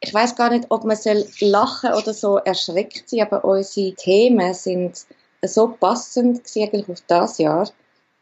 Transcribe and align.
ich 0.00 0.14
weiß 0.14 0.36
gar 0.36 0.50
nicht, 0.50 0.66
ob 0.68 0.84
man 0.84 0.96
soll 0.96 1.26
lachen 1.40 1.92
oder 1.92 2.14
so 2.14 2.36
erschreckt 2.36 3.08
sein, 3.08 3.22
aber 3.22 3.44
unsere 3.44 3.94
Themen 3.94 4.54
sind 4.54 5.06
so 5.42 5.68
passend 5.68 6.42
eigentlich 6.56 6.88
auf 6.88 7.02
das 7.06 7.38
Jahr, 7.38 7.68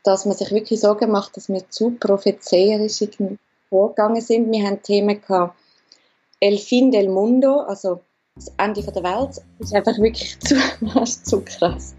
dass 0.02 0.24
man 0.24 0.36
sich 0.36 0.50
wirklich 0.52 0.80
Sorgen 0.80 1.10
macht, 1.10 1.36
dass 1.36 1.48
wir 1.48 1.68
zu 1.68 1.90
prophezeierisch 1.90 3.00
vorgegangen 3.68 4.20
sind. 4.20 4.50
Wir 4.50 4.66
haben 4.66 4.82
Themen 4.82 5.20
gehabt, 5.20 5.58
El 6.40 6.58
fin 6.58 6.90
del 6.90 7.08
mundo, 7.08 7.60
also 7.60 8.00
das 8.34 8.52
Ende 8.58 8.82
der 8.82 9.02
Welt, 9.02 9.40
das 9.58 9.68
ist 9.68 9.74
einfach 9.74 9.98
wirklich 9.98 10.38
zu, 10.40 10.56
zu 11.24 11.40
krass. 11.40 11.94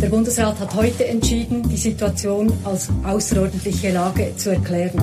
Der 0.00 0.08
Bundesrat 0.08 0.58
hat 0.58 0.74
heute 0.74 1.06
entschieden, 1.06 1.68
die 1.68 1.76
Situation 1.76 2.52
als 2.64 2.88
außerordentliche 3.04 3.92
Lage 3.92 4.34
zu 4.36 4.50
erklären. 4.50 5.00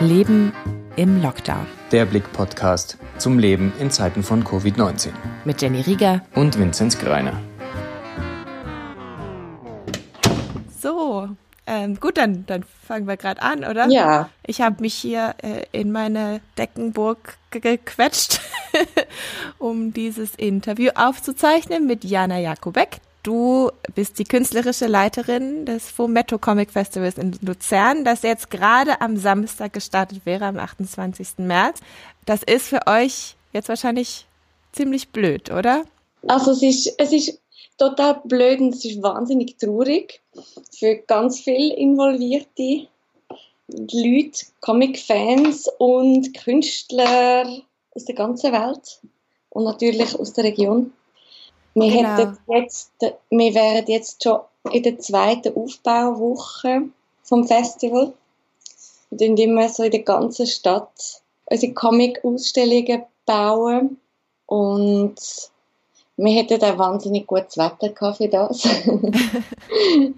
Leben 0.00 0.52
im 0.96 1.22
Lockdown. 1.22 1.66
Der 1.92 2.06
Blick-Podcast 2.06 2.98
zum 3.18 3.38
Leben 3.38 3.72
in 3.78 3.90
Zeiten 3.90 4.22
von 4.22 4.42
Covid-19. 4.42 5.10
Mit 5.44 5.60
Jenny 5.60 5.82
Rieger 5.82 6.22
und 6.34 6.58
Vinzenz 6.58 6.98
Greiner. 6.98 7.38
So, 10.80 11.28
ähm, 11.66 12.00
gut, 12.00 12.16
dann, 12.16 12.46
dann 12.46 12.64
fangen 12.86 13.06
wir 13.06 13.16
gerade 13.16 13.42
an, 13.42 13.64
oder? 13.64 13.88
Ja. 13.88 14.30
Ich 14.46 14.62
habe 14.62 14.80
mich 14.80 14.94
hier 14.94 15.34
äh, 15.42 15.64
in 15.72 15.92
meine 15.92 16.40
Deckenburg 16.56 17.36
gequetscht, 17.50 18.40
um 19.58 19.92
dieses 19.92 20.34
Interview 20.34 20.90
aufzuzeichnen 20.94 21.86
mit 21.86 22.04
Jana 22.04 22.38
Jakubek. 22.38 23.00
Du 23.26 23.72
bist 23.96 24.20
die 24.20 24.24
künstlerische 24.24 24.86
Leiterin 24.86 25.66
des 25.66 25.90
Fumetto 25.90 26.38
Comic 26.38 26.70
Festivals 26.70 27.18
in 27.18 27.36
Luzern, 27.42 28.04
das 28.04 28.22
jetzt 28.22 28.52
gerade 28.52 29.00
am 29.00 29.16
Samstag 29.16 29.72
gestartet 29.72 30.20
wäre, 30.24 30.44
am 30.44 30.58
28. 30.60 31.38
März. 31.38 31.80
Das 32.24 32.44
ist 32.44 32.68
für 32.68 32.86
euch 32.86 33.34
jetzt 33.52 33.68
wahrscheinlich 33.68 34.26
ziemlich 34.70 35.08
blöd, 35.08 35.50
oder? 35.50 35.82
Also 36.28 36.52
es 36.52 36.62
ist, 36.62 36.94
es 36.98 37.10
ist 37.10 37.40
total 37.76 38.20
blöd 38.22 38.60
und 38.60 38.76
es 38.76 38.84
ist 38.84 39.02
wahnsinnig 39.02 39.56
traurig 39.58 40.22
für 40.70 40.94
ganz 40.94 41.40
viele 41.40 41.74
involvierte 41.74 42.86
Leute, 43.66 44.46
Comic-Fans 44.60 45.68
und 45.78 46.32
Künstler 46.32 47.60
aus 47.90 48.04
der 48.04 48.14
ganzen 48.14 48.52
Welt 48.52 49.00
und 49.50 49.64
natürlich 49.64 50.14
aus 50.14 50.32
der 50.32 50.44
Region. 50.44 50.92
Wir, 51.76 51.92
genau. 51.92 52.16
hätten 52.16 52.38
jetzt, 52.48 52.90
wir 53.28 53.54
wären 53.54 53.84
jetzt 53.86 54.22
schon 54.22 54.40
in 54.72 54.82
der 54.82 54.98
zweiten 54.98 55.54
Aufbauwoche 55.54 56.84
vom 57.22 57.46
Festival. 57.46 58.14
Wir 59.10 59.28
bauen 59.28 59.36
immer 59.36 59.68
so 59.68 59.82
in 59.82 59.90
der 59.90 60.02
ganzen 60.02 60.46
Stadt 60.46 61.20
unsere 61.44 61.74
Comic-Ausstellungen 61.74 63.02
bauen 63.26 63.98
und 64.46 65.16
wir 66.16 66.34
hätten 66.34 66.64
auch 66.64 66.78
wahnsinnig 66.78 67.26
gutes 67.26 67.58
Wetter 67.58 67.90
gehabt 67.90 68.16
für 68.16 68.28
das. 68.28 68.66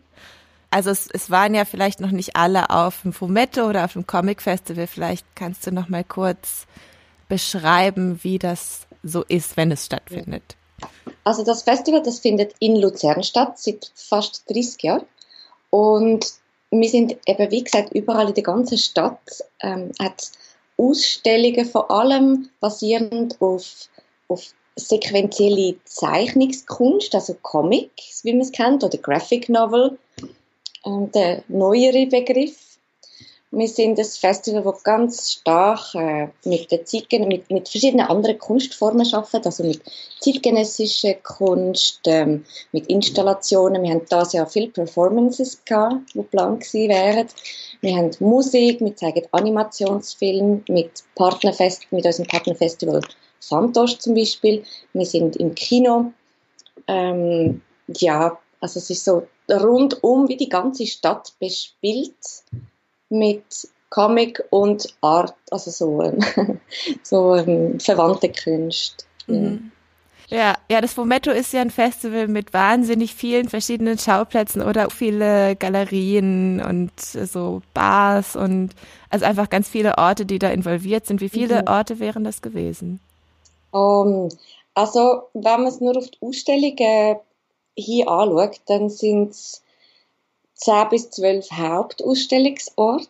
also 0.70 0.90
es, 0.90 1.08
es 1.12 1.28
waren 1.28 1.56
ja 1.56 1.64
vielleicht 1.64 1.98
noch 1.98 2.12
nicht 2.12 2.36
alle 2.36 2.70
auf 2.70 3.02
dem 3.02 3.12
Fumetto 3.12 3.68
oder 3.68 3.84
auf 3.84 3.94
dem 3.94 4.06
Comic 4.06 4.42
Festival. 4.42 4.86
Vielleicht 4.86 5.26
kannst 5.34 5.66
du 5.66 5.72
noch 5.72 5.88
mal 5.88 6.04
kurz 6.04 6.68
beschreiben, 7.28 8.20
wie 8.22 8.38
das 8.38 8.86
so 9.02 9.24
ist, 9.24 9.56
wenn 9.56 9.72
es 9.72 9.86
stattfindet. 9.86 10.56
Also 11.24 11.44
das 11.44 11.62
Festival, 11.62 12.02
das 12.02 12.20
findet 12.20 12.54
in 12.58 12.76
Luzern 12.76 13.22
statt, 13.22 13.58
seit 13.58 13.90
fast 13.94 14.48
30 14.48 14.82
Jahren. 14.82 15.06
Und 15.70 16.26
wir 16.70 16.88
sind 16.88 17.16
eben, 17.26 17.50
wie 17.50 17.64
gesagt, 17.64 17.92
überall 17.92 18.28
in 18.28 18.34
der 18.34 18.42
ganzen 18.42 18.78
Stadt, 18.78 19.42
ähm, 19.60 19.92
hat 19.98 20.30
Ausstellungen 20.76 21.66
vor 21.66 21.90
allem 21.90 22.50
basierend 22.60 23.40
auf, 23.40 23.88
auf 24.28 24.54
sequentielle 24.76 25.76
Zeichnungskunst, 25.84 27.14
also 27.14 27.34
Comics, 27.42 28.24
wie 28.24 28.32
man 28.32 28.42
es 28.42 28.52
kennt, 28.52 28.84
oder 28.84 28.96
Graphic 28.98 29.48
Novel, 29.48 29.98
ähm, 30.84 31.10
der 31.12 31.42
neuere 31.48 32.06
Begriff. 32.06 32.67
Wir 33.50 33.66
sind 33.66 33.98
ein 33.98 34.04
Festival, 34.04 34.62
das 34.62 34.82
ganz 34.82 35.32
stark 35.32 35.94
äh, 35.94 36.28
mit, 36.44 36.70
der 36.70 37.26
mit, 37.26 37.50
mit 37.50 37.66
verschiedenen 37.66 38.06
anderen 38.06 38.38
Kunstformen 38.38 39.06
arbeitet, 39.14 39.46
also 39.46 39.64
mit 39.64 39.80
zeitgenössischer 40.20 41.14
Kunst, 41.14 42.00
ähm, 42.04 42.44
mit 42.72 42.86
Installationen. 42.88 43.82
Wir 43.82 43.92
haben 43.92 44.04
dieses 44.10 44.34
Jahr 44.34 44.46
viele 44.46 44.68
Performances 44.68 45.64
gehabt, 45.64 46.12
die 46.12 46.18
geplant 46.18 46.60
gewesen 46.60 46.90
wären. 46.90 47.28
Wir 47.80 47.96
haben 47.96 48.10
Musik, 48.20 48.80
wir 48.80 48.94
zeigen 48.94 49.26
Animationsfilme 49.32 50.62
mit 50.68 51.04
Partnerfest, 51.14 51.90
mit 51.90 52.04
unserem 52.04 52.26
Partnerfestival 52.26 53.00
Fantosch 53.40 53.96
zum 53.98 54.14
Beispiel. 54.14 54.62
Wir 54.92 55.06
sind 55.06 55.36
im 55.36 55.54
Kino. 55.54 56.12
Ähm, 56.86 57.62
ja, 57.86 58.38
also 58.60 58.78
es 58.78 58.90
ist 58.90 59.04
so 59.06 59.26
rundum 59.50 60.28
wie 60.28 60.36
die 60.36 60.50
ganze 60.50 60.86
Stadt 60.86 61.32
bespielt 61.40 62.14
mit 63.08 63.44
Comic 63.90 64.42
und 64.50 64.94
Art, 65.00 65.34
also 65.50 65.70
so, 65.70 66.02
ähm, 66.02 66.60
so 67.02 67.34
ähm, 67.34 67.80
verwandte 67.80 68.28
Künste. 68.30 69.04
Mhm. 69.26 69.72
Ja, 70.30 70.56
ja, 70.70 70.82
das 70.82 70.92
Fumetto 70.92 71.30
ist 71.30 71.54
ja 71.54 71.62
ein 71.62 71.70
Festival 71.70 72.28
mit 72.28 72.52
wahnsinnig 72.52 73.14
vielen 73.14 73.48
verschiedenen 73.48 73.98
Schauplätzen 73.98 74.60
oder 74.60 74.90
viele 74.90 75.56
Galerien 75.56 76.60
und 76.60 77.00
so 77.00 77.62
Bars 77.72 78.36
und 78.36 78.74
also 79.08 79.24
einfach 79.24 79.48
ganz 79.48 79.70
viele 79.70 79.96
Orte, 79.96 80.26
die 80.26 80.38
da 80.38 80.50
involviert 80.50 81.06
sind. 81.06 81.22
Wie 81.22 81.30
viele 81.30 81.62
mhm. 81.62 81.68
Orte 81.68 81.98
wären 81.98 82.24
das 82.24 82.42
gewesen? 82.42 83.00
Um, 83.70 84.28
also, 84.74 85.22
wenn 85.32 85.62
man 85.62 85.66
es 85.66 85.80
nur 85.80 85.96
auf 85.96 86.10
die 86.10 86.18
Ausstellungen 86.20 87.16
hier 87.74 88.08
anschaut, 88.08 88.60
dann 88.66 88.90
sind 88.90 89.30
es 89.30 89.62
10 90.58 90.88
bis 90.90 91.10
12 91.10 91.50
Hauptausstellungsorte 91.52 93.08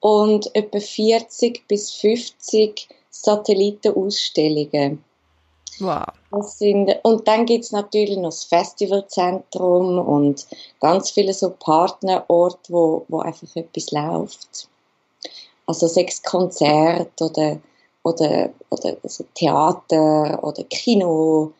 und 0.00 0.54
etwa 0.54 0.78
40 0.78 1.66
bis 1.68 1.92
50 1.92 2.88
Satellitenausstellungen. 3.10 5.02
Wow. 5.80 6.06
Das 6.30 6.58
sind, 6.58 6.90
und 7.02 7.28
dann 7.28 7.44
gibt 7.44 7.64
es 7.64 7.72
natürlich 7.72 8.16
noch 8.16 8.30
das 8.30 8.44
Festivalzentrum 8.44 9.98
und 9.98 10.46
ganz 10.80 11.10
viele 11.10 11.34
so 11.34 11.50
Partnerorte, 11.50 12.72
wo, 12.72 13.04
wo 13.08 13.18
einfach 13.20 13.54
etwas 13.56 13.90
läuft. 13.90 14.68
Also 15.66 15.88
sechs 15.88 16.22
Konzerte 16.22 17.24
oder, 17.24 17.58
oder, 18.04 18.50
oder 18.70 18.96
also 19.02 19.24
Theater 19.34 20.38
oder 20.42 20.62
Kino. 20.64 21.52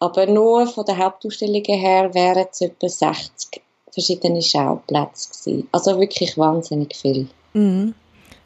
Aber 0.00 0.26
nur 0.26 0.66
von 0.66 0.84
der 0.84 0.98
Hauptausstellung 0.98 1.64
her 1.64 2.12
wären 2.12 2.46
es 2.50 2.60
etwa 2.60 2.88
60 2.88 3.62
verschiedene 3.92 4.42
Schauplätze 4.42 5.28
gewesen. 5.30 5.68
Also 5.72 5.98
wirklich 5.98 6.36
wahnsinnig 6.38 6.96
viel. 6.96 7.28
Mhm. 7.52 7.94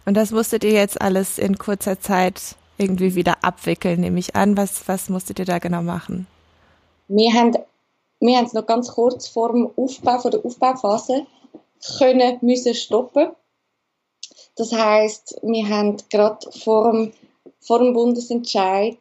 Und 0.04 0.14
das 0.14 0.30
musstet 0.30 0.64
ihr 0.64 0.72
jetzt 0.72 1.00
alles 1.00 1.38
in 1.38 1.58
kurzer 1.58 2.00
Zeit 2.00 2.56
irgendwie 2.78 3.14
wieder 3.14 3.42
abwickeln, 3.42 4.00
nehme 4.00 4.18
ich 4.18 4.36
an. 4.36 4.56
Was, 4.56 4.86
was 4.88 5.08
musstet 5.08 5.38
ihr 5.38 5.44
da 5.44 5.58
genau 5.58 5.82
machen? 5.82 6.26
Wir 7.08 7.32
haben, 7.32 7.56
wir 8.20 8.36
haben 8.36 8.46
es 8.46 8.52
noch 8.52 8.66
ganz 8.66 8.88
kurz 8.88 9.28
vor 9.28 9.52
dem 9.52 9.70
Aufbau, 9.76 10.18
vor 10.18 10.30
der 10.30 10.44
Aufbauphase 10.44 11.26
können, 11.98 12.38
müssen 12.40 12.74
stoppen. 12.74 13.28
Das 14.56 14.72
heißt, 14.72 15.40
wir 15.42 15.68
haben 15.68 15.96
gerade 16.10 16.50
vor 16.50 16.92
dem, 16.92 17.12
vor 17.60 17.78
dem 17.78 17.92
Bundesentscheid 17.92 18.98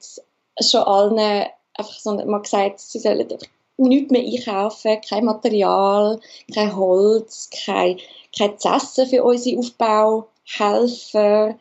schon 0.61 0.83
allen 0.83 1.47
einfach 1.77 1.99
so 1.99 2.13
mal 2.25 2.41
gesagt, 2.41 2.79
sie 2.79 2.99
sollen 2.99 3.21
einfach 3.21 3.47
nichts 3.77 4.11
mehr 4.11 4.23
einkaufen, 4.23 5.01
kein 5.07 5.25
Material, 5.25 6.19
kein 6.53 6.75
Holz, 6.75 7.49
kein, 7.65 7.97
kein 8.37 8.53
Essen 8.55 9.07
für 9.07 9.23
unsere 9.23 9.59
Aufbauhelfer. 9.59 11.55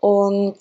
Und 0.00 0.56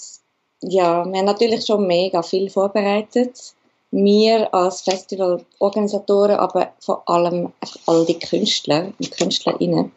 ja, 0.62 1.06
wir 1.06 1.18
haben 1.18 1.26
natürlich 1.26 1.66
schon 1.66 1.88
mega 1.88 2.22
viel 2.22 2.50
vorbereitet. 2.50 3.54
Wir 3.92 4.54
als 4.54 4.82
Festivalorganisatoren, 4.82 6.36
aber 6.36 6.74
vor 6.80 7.08
allem 7.10 7.54
all 7.88 8.06
die 8.06 8.20
Künstler 8.20 8.94
und 9.00 9.12
Künstlerinnen, 9.12 9.92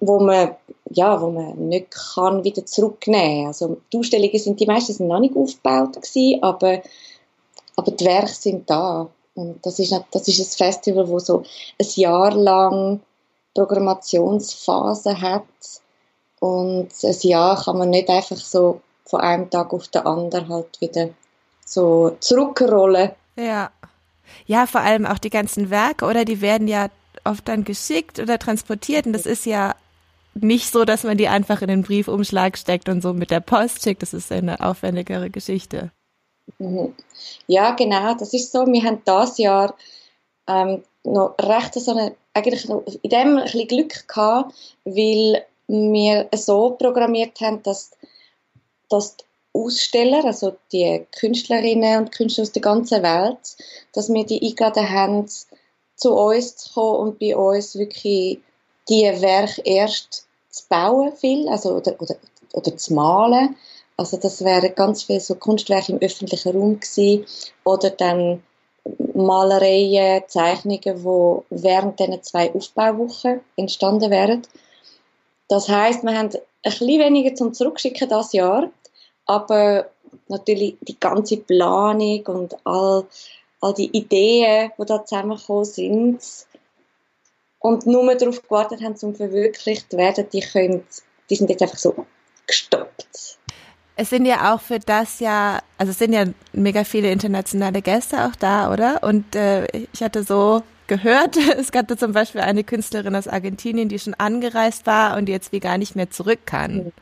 wo 0.00 0.18
man, 0.18 0.56
ja, 0.90 1.20
wo 1.20 1.30
man 1.30 1.68
nicht 1.68 1.92
kann 1.92 2.42
wieder 2.42 2.66
zurücknehmen. 2.66 3.46
Also 3.46 3.80
die 3.92 3.98
Ausstellungen 3.98 4.38
sind, 4.38 4.58
die 4.58 4.66
meisten 4.66 5.06
noch 5.06 5.20
nicht 5.20 5.36
aufgebaut 5.36 5.94
gewesen, 5.94 6.42
aber, 6.42 6.82
aber 7.76 7.92
die 7.92 8.04
Werke 8.04 8.32
sind 8.32 8.68
da. 8.68 9.08
Und 9.34 9.64
das 9.64 9.78
ist, 9.78 9.94
das 10.10 10.28
ist 10.28 10.40
ein 10.40 10.66
Festival, 10.66 11.08
wo 11.08 11.18
so 11.18 11.42
ein 11.80 11.86
Jahr 11.94 12.34
lang 12.34 13.00
Programmationsphase 13.54 15.20
hat. 15.20 15.44
Und 16.40 16.88
ein 17.02 17.16
Jahr 17.20 17.62
kann 17.62 17.78
man 17.78 17.90
nicht 17.90 18.08
einfach 18.08 18.36
so 18.36 18.80
von 19.04 19.20
einem 19.20 19.50
Tag 19.50 19.72
auf 19.72 19.88
den 19.88 20.02
anderen 20.06 20.48
halt 20.48 20.80
wieder 20.80 21.10
so 21.64 22.16
zurückrollen. 22.20 23.12
Ja. 23.36 23.70
Ja, 24.46 24.66
vor 24.66 24.80
allem 24.80 25.06
auch 25.06 25.18
die 25.18 25.30
ganzen 25.30 25.70
Werke, 25.70 26.06
oder? 26.06 26.24
Die 26.24 26.40
werden 26.40 26.68
ja 26.68 26.88
oft 27.24 27.46
dann 27.48 27.64
geschickt 27.64 28.18
oder 28.18 28.38
transportiert 28.38 29.06
und 29.06 29.12
das 29.12 29.26
ist 29.26 29.46
ja 29.46 29.74
nicht 30.34 30.72
so, 30.72 30.84
dass 30.84 31.04
man 31.04 31.18
die 31.18 31.28
einfach 31.28 31.60
in 31.62 31.68
den 31.68 31.82
Briefumschlag 31.82 32.56
steckt 32.56 32.88
und 32.88 33.02
so 33.02 33.12
mit 33.12 33.30
der 33.30 33.40
Post 33.40 33.82
schickt. 33.82 34.02
Das 34.02 34.14
ist 34.14 34.32
eine 34.32 34.60
aufwendigere 34.60 35.30
Geschichte. 35.30 35.90
Mhm. 36.58 36.94
Ja, 37.46 37.72
genau, 37.72 38.14
das 38.14 38.32
ist 38.34 38.52
so. 38.52 38.66
Wir 38.66 38.82
haben 38.82 39.02
das 39.04 39.38
Jahr 39.38 39.74
ähm, 40.48 40.82
noch 41.04 41.34
recht 41.38 41.74
so 41.74 41.92
eine, 41.92 42.14
eigentlich 42.34 42.68
in 42.68 43.10
dem 43.10 43.38
ein 43.38 43.44
bisschen 43.44 43.68
Glück 43.68 44.08
gehabt, 44.08 44.54
weil 44.84 45.44
wir 45.68 46.28
so 46.34 46.70
programmiert 46.70 47.40
haben, 47.40 47.62
dass, 47.62 47.92
dass 48.88 49.16
die 49.16 49.24
Aussteller, 49.54 50.24
also 50.24 50.56
die 50.72 51.06
Künstlerinnen 51.18 51.98
und 51.98 52.12
Künstler 52.12 52.42
aus 52.42 52.52
der 52.52 52.62
ganzen 52.62 53.02
Welt, 53.02 53.56
dass 53.92 54.12
wir 54.12 54.24
die 54.24 54.42
eingeladen 54.42 54.88
haben, 54.88 55.28
zu 55.96 56.14
uns 56.14 56.56
zu 56.56 56.72
kommen 56.72 56.98
und 57.00 57.18
bei 57.18 57.36
uns 57.36 57.76
wirklich 57.76 58.40
die 58.88 59.04
Werke 59.04 59.62
erst 59.64 60.26
zu 60.50 60.64
bauen 60.68 61.12
viel, 61.16 61.48
also 61.48 61.76
oder, 61.76 62.00
oder, 62.00 62.16
oder 62.52 62.76
zu 62.76 62.94
malen. 62.94 63.56
Also 64.02 64.16
das 64.16 64.44
wäre 64.44 64.70
ganz 64.70 65.04
viel 65.04 65.20
so 65.20 65.36
Kunstwerke 65.36 65.92
im 65.92 66.00
öffentlichen 66.00 66.56
Raum 66.56 66.80
gewesen 66.80 67.24
oder 67.62 67.90
dann 67.90 68.42
Malereien, 69.14 70.24
Zeichnungen, 70.26 70.80
die 70.82 71.62
während 71.62 72.00
diesen 72.00 72.20
zwei 72.24 72.52
Aufbauwochen 72.52 73.42
entstanden 73.54 74.10
wären. 74.10 74.42
Das 75.46 75.68
heißt, 75.68 76.02
wir 76.02 76.18
haben 76.18 76.30
ein 76.30 76.40
bisschen 76.64 76.98
weniger 76.98 77.32
zum 77.36 77.54
Zurückschicken 77.54 78.08
das 78.08 78.32
Jahr, 78.32 78.72
aber 79.26 79.88
natürlich 80.26 80.76
die 80.80 80.98
ganze 80.98 81.36
Planung 81.36 82.26
und 82.26 82.56
all, 82.64 83.06
all 83.60 83.74
die 83.74 83.96
Ideen, 83.96 84.72
die 84.76 84.84
da 84.84 85.04
zusammengekommen 85.04 85.64
sind 85.64 86.18
und 87.60 87.86
nur 87.86 88.12
darauf 88.16 88.42
gewartet 88.42 88.82
haben, 88.82 88.96
zum 88.96 89.14
verwirklicht 89.14 89.92
werden, 89.92 90.26
die, 90.32 90.40
können, 90.40 90.84
die 91.30 91.36
sind 91.36 91.50
jetzt 91.50 91.62
einfach 91.62 91.78
so 91.78 92.04
gestoppt. 92.48 93.38
Es 93.94 94.10
sind 94.10 94.24
ja 94.24 94.54
auch 94.54 94.60
für 94.60 94.78
das 94.78 95.20
Jahr, 95.20 95.62
also 95.76 95.90
es 95.90 95.98
sind 95.98 96.12
ja 96.12 96.24
mega 96.52 96.84
viele 96.84 97.10
internationale 97.10 97.82
Gäste 97.82 98.24
auch 98.24 98.34
da, 98.36 98.72
oder? 98.72 99.02
Und 99.02 99.36
äh, 99.36 99.66
ich 99.92 100.02
hatte 100.02 100.22
so 100.22 100.62
gehört, 100.86 101.36
es 101.58 101.72
gab 101.72 101.88
da 101.88 101.96
zum 101.96 102.12
Beispiel 102.12 102.40
eine 102.40 102.64
Künstlerin 102.64 103.14
aus 103.14 103.28
Argentinien, 103.28 103.88
die 103.88 103.98
schon 103.98 104.14
angereist 104.14 104.86
war 104.86 105.16
und 105.16 105.28
jetzt 105.28 105.52
wie 105.52 105.60
gar 105.60 105.78
nicht 105.78 105.96
mehr 105.96 106.10
zurück 106.10 106.40
kann. 106.46 106.92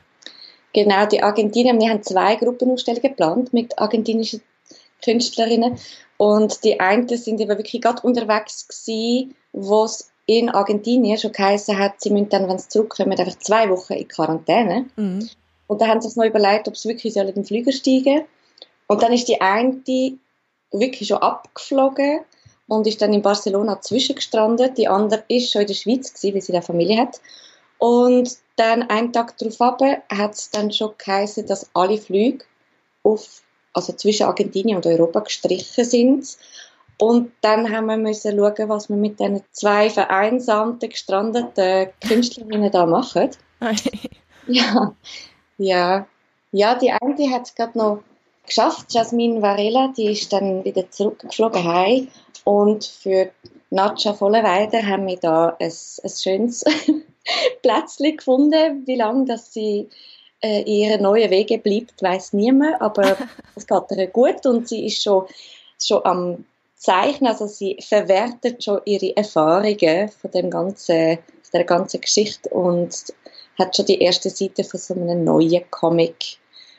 Genau, 0.73 1.07
die 1.07 1.23
Argentinier, 1.23 1.79
wir 1.79 1.91
haben 1.91 2.03
zwei 2.03 2.37
Gruppenausstellungen 2.37 3.03
geplant 3.03 3.53
mit 3.53 3.79
argentinischen 3.79 4.41
Künstlerinnen 5.03 5.79
und 6.17 6.65
die 6.65 6.79
einen 6.79 7.09
sind 7.09 7.41
aber 7.41 7.59
wirklich 7.59 7.83
gerade 7.83 8.03
unterwegs 8.03 8.69
gewesen, 8.69 9.35
wo 9.53 9.85
es 9.85 10.13
in 10.27 10.49
Argentinien 10.49 11.19
schon 11.19 11.33
geheißen 11.33 11.77
hat, 11.77 11.95
sie 12.01 12.11
müssen 12.11 12.29
dann, 12.29 12.49
wenn 12.49 12.59
sie 12.59 12.69
zurückkommen, 12.69 13.19
einfach 13.19 13.39
zwei 13.39 13.69
Wochen 13.69 13.95
in 13.95 14.07
Quarantäne. 14.07 14.87
Mhm. 14.95 15.29
Und 15.71 15.81
da 15.81 15.87
haben 15.87 16.01
sie 16.01 16.09
sich 16.09 16.17
noch 16.17 16.25
überlegt, 16.25 16.67
ob 16.67 16.77
sie 16.77 16.89
wirklich 16.89 17.15
in 17.15 17.33
den 17.33 17.45
Flüger 17.45 17.71
steigen 17.71 18.25
Und 18.89 19.03
dann 19.03 19.13
ist 19.13 19.29
die 19.29 19.41
eine 19.41 19.81
wirklich 20.73 21.07
schon 21.07 21.19
abgeflogen 21.19 22.23
und 22.67 22.89
ist 22.89 23.01
dann 23.01 23.13
in 23.13 23.23
Barcelona 23.23 23.81
zwischengestrandet. 23.81 24.79
Die 24.79 24.89
andere 24.89 25.23
ist 25.29 25.53
schon 25.53 25.61
in 25.61 25.69
der 25.69 25.75
Schweiz 25.75 26.13
gewesen, 26.13 26.35
weil 26.35 26.43
sie 26.43 26.53
eine 26.55 26.63
Familie 26.63 26.99
hat. 26.99 27.21
Und 27.79 28.37
dann 28.57 28.83
einen 28.91 29.13
Tag 29.13 29.39
darauf 29.39 29.61
hat 30.11 30.35
es 30.35 30.51
dann 30.51 30.73
schon 30.73 30.91
geheißen, 30.99 31.47
dass 31.47 31.71
alle 31.73 31.99
Flüge 31.99 32.45
auf, 33.05 33.43
also 33.73 33.93
zwischen 33.93 34.27
Argentinien 34.27 34.79
und 34.79 34.87
Europa 34.87 35.21
gestrichen 35.21 35.85
sind. 35.85 36.37
Und 36.99 37.31
dann 37.43 37.71
haben 37.71 37.87
wir 37.87 37.97
müssen 37.97 38.37
schauen, 38.37 38.69
was 38.69 38.89
wir 38.89 38.97
mit 38.97 39.21
diesen 39.21 39.45
zwei 39.53 39.89
vereinsamten, 39.89 40.89
gestrandeten 40.89 41.91
Künstlerinnen 42.01 42.73
da 42.73 42.87
machen. 42.87 43.31
ja, 44.49 44.97
ja, 45.61 46.07
ja, 46.53 46.75
die 46.75 46.91
eine 46.91 47.31
hat 47.31 47.47
es 47.47 47.55
gerade 47.55 47.79
noch 47.79 48.03
geschafft. 48.47 48.93
Jasmine 48.93 49.43
Varela, 49.43 49.93
die 49.97 50.07
ist 50.07 50.33
dann 50.33 50.65
wieder 50.65 50.91
zurückgeflogen 50.91 51.65
heim. 51.65 52.09
Und 52.45 52.85
für 52.85 53.31
Natscha 53.69 54.15
Vollenweide 54.15 54.87
haben 54.87 55.07
wir 55.07 55.19
da 55.19 55.57
ein, 55.61 55.71
ein 55.71 56.11
schönes 56.11 56.65
Plätzchen 57.63 58.17
gefunden. 58.17 58.87
Wie 58.87 58.97
lange 58.97 59.27
dass 59.27 59.53
sie 59.53 59.89
äh, 60.43 60.63
ihren 60.63 61.03
neuen 61.03 61.31
Wege 61.31 61.59
bleibt, 61.59 62.03
weiß 62.03 62.33
niemand. 62.33 62.81
Aber 62.81 63.17
es 63.55 63.67
geht 63.67 63.91
ihr 63.91 64.07
gut 64.07 64.47
und 64.47 64.67
sie 64.67 64.87
ist 64.87 65.03
schon, 65.03 65.27
schon 65.81 66.05
am 66.05 66.45
Zeichnen. 66.75 67.31
Also 67.31 67.47
sie 67.47 67.77
verwertet 67.87 68.65
schon 68.65 68.81
ihre 68.87 69.15
Erfahrungen 69.15 70.09
von 70.09 70.31
dem 70.31 70.51
ganzen, 70.51 71.19
von 71.19 71.53
der 71.53 71.65
ganzen 71.65 72.01
Geschichte 72.01 72.49
und 72.49 73.13
hat 73.61 73.77
schon 73.77 73.87
die 73.87 74.01
erste 74.01 74.31
Seite 74.31 74.65
von 74.65 74.81
so 74.81 74.95
einem 74.95 75.23
neuen 75.23 75.71
Comic. 75.71 76.39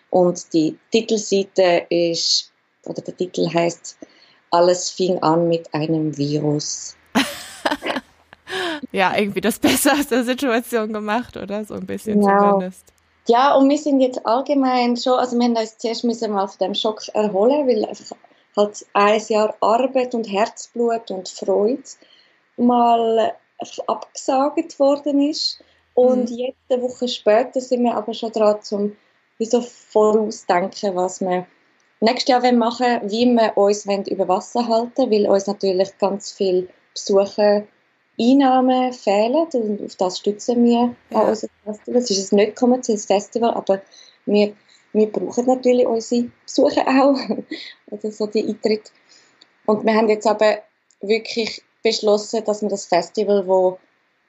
Und 0.10 0.52
die 0.54 0.78
Titelseite 0.92 1.86
ist, 1.90 2.52
oder 2.86 3.02
der 3.02 3.16
Titel 3.16 3.48
heißt 3.54 3.98
Alles 4.50 4.90
fing 4.90 5.20
an 5.24 5.48
mit 5.48 5.74
einem 5.74 6.18
Virus. 6.18 6.98
ja, 8.92 9.16
irgendwie 9.16 9.40
das 9.40 9.60
Beste 9.60 9.94
aus 9.94 10.08
der 10.08 10.26
Situation 10.26 10.92
gemacht, 10.92 11.38
oder? 11.38 11.64
So 11.64 11.76
ein 11.76 11.86
bisschen 11.86 12.20
genau. 12.20 12.52
zumindest. 12.52 12.84
Ja, 13.28 13.56
und 13.56 13.70
wir 13.70 13.78
sind 13.78 14.02
jetzt 14.02 14.26
allgemein 14.26 14.98
schon, 14.98 15.14
also 15.14 15.38
wir 15.38 15.46
haben 15.46 15.56
uns 15.56 15.78
zuerst 15.78 16.04
müssen 16.04 16.32
mal 16.32 16.48
von 16.48 16.58
dem 16.60 16.74
Schock 16.74 17.08
erholen, 17.14 17.68
weil 17.68 17.86
einfach 17.86 18.18
halt 18.58 18.86
ein 18.94 19.22
Jahr 19.30 19.56
Arbeit 19.62 20.16
und 20.16 20.30
Herzblut 20.30 21.12
und 21.12 21.30
Freude 21.30 21.84
mal 22.58 23.34
abgesagt 23.88 24.80
worden 24.80 25.30
ist. 25.30 25.64
Und 25.94 26.32
mhm. 26.32 26.38
jetzt, 26.38 26.58
eine 26.70 26.82
Woche 26.82 27.08
später, 27.08 27.60
sind 27.62 27.84
wir 27.84 27.96
aber 27.96 28.14
schon 28.14 28.32
dran, 28.32 28.62
zum 28.62 28.96
wie 29.38 29.46
so 29.46 29.62
vorausdenken, 29.62 30.96
was 30.96 31.20
wir 31.20 31.48
nächstes 32.00 32.30
Jahr 32.30 32.52
machen 32.54 32.86
wollen, 32.86 33.12
wie 33.12 33.26
wir 33.26 33.58
uns 33.58 33.86
über 33.86 34.28
Wasser 34.28 34.68
halten 34.68 35.10
weil 35.10 35.28
uns 35.28 35.48
natürlich 35.48 35.98
ganz 35.98 36.32
viele 36.32 36.68
Besucher 36.94 37.64
Einnahmen 38.20 38.94
fehlen 38.94 39.48
und 39.54 39.84
auf 39.84 39.96
das 39.96 40.20
stützen 40.20 40.64
wir 40.64 40.96
ja. 41.10 41.22
an 41.22 41.30
unserem 41.30 41.50
Festival. 41.64 42.02
Es 42.02 42.12
ist 42.12 42.32
ein 42.32 42.36
nicht 42.36 42.56
kommerzielles 42.56 43.06
Festival, 43.06 43.52
aber 43.54 43.82
wir, 44.26 44.54
wir 44.94 45.12
brauchen 45.12 45.46
natürlich 45.46 45.88
unsere 45.88 46.30
Besucher 46.46 46.86
auch, 46.88 47.18
oder 47.92 48.12
so 48.12 48.28
die 48.28 48.48
Eintritt. 48.48 48.92
Und 49.66 49.86
wir 49.86 49.96
haben 49.96 50.10
jetzt 50.10 50.28
aber 50.28 50.60
wirklich 51.02 51.64
beschlossen, 51.84 52.44
dass 52.46 52.62
wir 52.62 52.70
das 52.70 52.86
Festival, 52.86 53.48
wo 53.48 53.80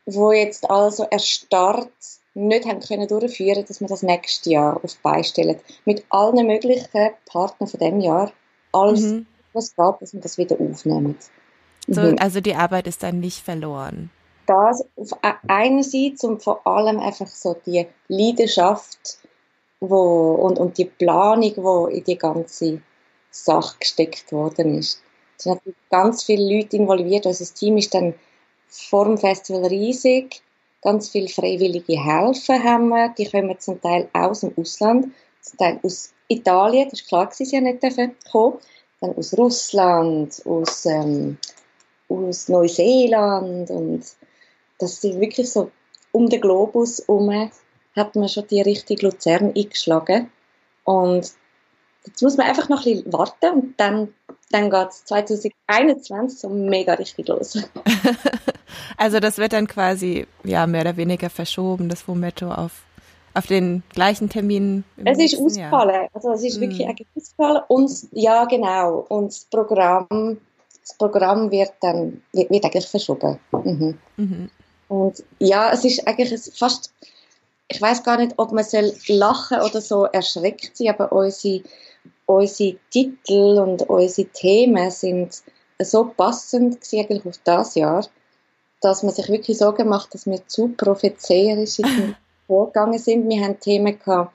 wo 0.07 0.33
jetzt 0.33 0.69
also 0.69 1.05
erstarrt 1.05 1.91
nicht 2.35 2.67
haben 2.67 2.81
können 2.81 3.09
durchführen, 3.09 3.65
dass 3.67 3.81
wir 3.81 3.89
das 3.89 4.03
nächste 4.03 4.51
Jahr 4.51 4.81
auf 4.83 4.97
beistellen. 4.99 5.61
Mit 5.85 6.05
allen 6.09 6.47
möglichen 6.47 7.11
Partnern 7.27 7.69
von 7.69 7.81
dem 7.81 8.01
Jahr. 8.01 8.33
Alles, 8.73 9.03
mhm. 9.03 9.27
was 9.53 9.77
gab, 9.77 10.01
dass 10.01 10.15
wir 10.15 10.21
das 10.21 10.39
wieder 10.39 10.57
aufnehmen. 10.59 11.17
So, 11.87 12.01
mhm. 12.01 12.17
Also 12.19 12.41
die 12.41 12.55
Arbeit 12.55 12.87
ist 12.87 13.03
dann 13.03 13.21
nicht 13.21 13.45
verloren. 13.45 14.11
Das 14.47 14.85
auf 14.97 15.13
e-, 15.23 15.49
einerseits 15.49 16.25
und 16.25 16.43
vor 16.43 16.67
allem 16.67 16.99
einfach 16.99 17.27
so 17.27 17.55
die 17.67 17.87
Leidenschaft 18.09 19.19
wo, 19.81 20.33
und, 20.35 20.59
und 20.59 20.79
die 20.79 20.85
Planung, 20.85 21.53
wo 21.57 21.87
in 21.87 22.05
die 22.05 22.17
ganze 22.17 22.81
Sache 23.31 23.77
gesteckt 23.81 24.33
worden 24.33 24.79
ist. 24.79 25.03
Es 25.37 25.45
sind 25.45 25.55
natürlich 25.55 25.79
ganz 25.91 26.23
viele 26.23 26.57
Leute 26.57 26.77
involviert. 26.77 27.27
Unser 27.27 27.53
Team 27.53 27.77
ist 27.77 27.93
dann 27.93 28.15
vor 28.73 29.05
dem 29.05 29.19
Festival 29.19 29.67
riesig. 29.67 30.43
Ganz 30.81 31.11
viele 31.11 31.29
freiwillige 31.29 32.03
Helfer 32.03 32.63
haben 32.63 32.89
wir. 32.89 33.11
Die 33.11 33.29
kommen 33.29 33.59
zum 33.59 33.81
Teil 33.81 34.09
aus 34.13 34.41
dem 34.41 34.53
Ausland, 34.57 35.13
zum 35.41 35.59
Teil 35.59 35.81
aus 35.83 36.13
Italien. 36.29 36.89
Das 36.91 37.01
ist 37.01 37.09
klar, 37.09 37.27
dass 37.27 37.39
sie 37.39 37.45
ja 37.45 37.61
nicht 37.61 37.81
kommen 38.31 38.59
Dann 39.01 39.15
aus 39.17 39.37
Russland, 39.37 40.43
aus, 40.45 40.87
ähm, 40.87 41.39
aus 42.09 42.49
Neuseeland. 42.49 43.71
Und 43.71 44.05
das 44.79 45.01
sind 45.01 45.21
wirklich 45.21 45.51
so 45.51 45.71
um 46.11 46.29
den 46.29 46.41
Globus 46.41 47.03
herum 47.07 47.51
hat 47.95 48.17
man 48.17 48.29
schon 48.29 48.47
die 48.47 48.63
richtige 48.63 49.07
Luzern 49.07 49.53
eingeschlagen. 49.55 50.31
Und 50.85 51.33
jetzt 52.05 52.23
muss 52.23 52.37
man 52.37 52.47
einfach 52.47 52.69
noch 52.69 52.85
ein 52.87 52.95
bisschen 52.95 53.13
warten 53.13 53.51
und 53.51 53.75
dann, 53.81 54.15
dann 54.51 54.71
geht 54.71 54.89
es 54.89 55.05
2021 55.05 56.39
so 56.39 56.49
mega 56.49 56.95
richtig 56.95 57.29
los. 57.29 57.57
Also 58.97 59.21
das 59.21 59.39
wird 59.39 59.53
dann 59.53 59.67
quasi 59.67 60.27
ja 60.45 60.67
mehr 60.67 60.83
oder 60.83 60.97
weniger 60.97 61.31
verschoben, 61.31 61.89
das 61.89 62.03
Fumetto 62.03 62.51
auf 62.51 62.73
auf 63.35 63.47
den 63.47 63.83
gleichen 63.95 64.29
Termin. 64.29 64.85
Es 65.03 65.19
ist 65.19 65.41
ausgefallen, 65.41 66.07
also 66.13 66.33
es 66.33 66.45
ist 66.45 66.59
mm. 66.59 66.61
wirklich 66.61 66.87
ausgefallen 67.17 67.63
und 67.69 67.91
ja 68.13 68.45
genau 68.45 69.07
und 69.09 69.29
das 69.29 69.47
Programm 69.47 70.39
das 70.83 70.99
Programm 70.99 71.51
wird 71.51 71.73
dann 71.81 72.23
wird, 72.33 72.51
wird 72.51 72.65
eigentlich 72.65 72.87
verschoben. 72.87 73.39
Mhm. 73.53 73.99
Mhm. 74.17 74.51
Und 74.89 75.25
ja, 75.39 75.73
es 75.73 75.85
ist 75.85 76.07
eigentlich 76.07 76.39
fast 76.55 76.93
ich 77.73 77.81
weiß 77.81 78.03
gar 78.03 78.19
nicht, 78.19 78.35
ob 78.37 78.53
man 78.53 78.65
soll 78.65 78.93
lachen 79.09 79.61
oder 79.61 79.81
so 79.81 80.05
erschreckt 80.05 80.77
sein, 80.77 80.89
aber 80.89 81.11
unsere, 81.11 81.63
unsere 82.27 82.77
Titel 82.91 83.59
und 83.59 83.83
unsere 83.89 84.29
Themen 84.29 84.91
sind 84.91 85.43
so 85.79 86.05
passend 86.05 86.79
eigentlich 86.93 87.25
auf 87.25 87.41
das 87.45 87.75
Jahr 87.75 88.07
dass 88.83 89.03
man 89.03 89.15
sich 89.15 89.29
wirklich 89.29 89.59
Sorgen 89.59 89.89
macht, 89.89 90.13
dass 90.15 90.27
wir 90.27 90.47
zu 90.47 90.69
prophezeierisch 90.69 91.79
vorgegangen 92.47 92.99
sind. 92.99 93.29
Wir 93.29 93.45
haben 93.45 93.61
Themen 93.61 93.99
gehabt, 93.99 94.35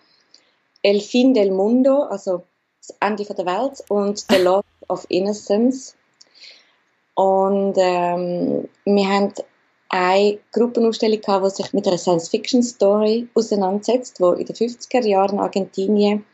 El 0.82 1.02
fin 1.02 1.34
del 1.34 1.52
mundo, 1.52 2.04
also 2.04 2.44
das 2.80 2.96
Ende 3.00 3.26
der 3.26 3.46
Welt 3.46 3.84
und 3.90 4.26
The 4.30 4.38
Loss 4.38 4.64
of 4.88 5.06
Innocence. 5.10 5.96
Und 7.14 7.74
ähm, 7.78 8.70
wir 8.86 9.08
haben 9.08 9.34
eine 9.90 10.40
Gruppenausstellung 10.52 11.20
gehabt, 11.20 11.46
die 11.46 11.50
sich 11.50 11.74
mit 11.74 11.88
einer 11.88 11.98
Science-Fiction-Story 11.98 13.28
auseinandersetzt, 13.34 14.20
die 14.20 14.42
in 14.42 14.46
den 14.46 14.56
50er 14.56 15.06
Jahren 15.06 15.36
in 15.36 15.40
Argentinien 15.40 16.26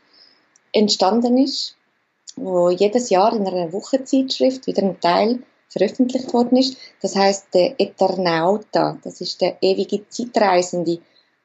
entstanden 0.72 1.38
ist, 1.38 1.76
wo 2.36 2.68
jedes 2.68 3.10
Jahr 3.10 3.32
in 3.32 3.46
einer 3.46 3.72
Wochenzeitschrift 3.72 4.66
wieder 4.66 4.82
ein 4.82 5.00
Teil 5.00 5.40
veröffentlicht 5.68 6.32
worden 6.32 6.56
ist. 6.56 6.76
Das 7.02 7.16
heißt 7.16 7.54
der 7.54 7.78
Eternauta, 7.78 8.98
das 9.02 9.20
ist 9.20 9.40
der 9.40 9.56
ewige 9.60 10.08
Zeitreisende. 10.08 10.98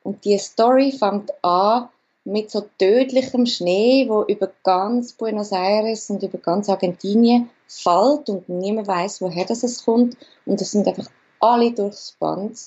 Und 0.03 0.23
die 0.25 0.37
Story 0.37 0.91
fängt 0.91 1.31
an 1.43 1.89
mit 2.25 2.51
so 2.51 2.65
tödlichem 2.77 3.45
Schnee, 3.45 4.05
wo 4.07 4.23
über 4.23 4.51
ganz 4.63 5.13
Buenos 5.13 5.51
Aires 5.51 6.09
und 6.09 6.21
über 6.23 6.37
ganz 6.37 6.69
Argentinien 6.69 7.49
fällt 7.67 8.29
und 8.29 8.47
niemand 8.49 8.87
weiß, 8.87 9.21
woher 9.21 9.45
das 9.45 9.83
kommt. 9.83 10.15
Und 10.45 10.61
es 10.61 10.71
sind 10.71 10.87
einfach 10.87 11.07
alle 11.39 11.71
durchs 11.71 12.15
Band 12.19 12.57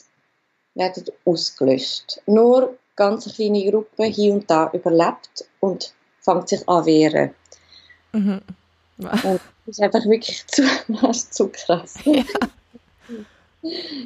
werden 0.75 1.05
ausgelöscht. 1.25 2.21
Nur 2.27 2.79
ganz 2.97 3.27
eine 3.27 3.35
kleine 3.35 3.71
Gruppe 3.71 4.05
hier 4.05 4.33
und 4.33 4.51
da 4.51 4.71
überlebt 4.73 5.45
und 5.61 5.95
fängt 6.21 6.49
sich 6.49 6.69
an 6.69 6.87
wehren. 6.87 7.35
Mhm. 8.13 8.41
Und 8.99 9.41
das 9.67 9.79
ist 9.79 9.83
einfach 9.83 10.05
wirklich 10.05 10.45
zu, 10.49 10.63
zu 11.31 11.49
krass. 11.49 11.95
Ja, 12.05 12.25